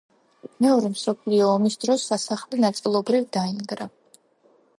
[0.65, 3.91] მეორე მსოფლიო ომის დროს სასახლე ნაწილობრივ დაინგრა.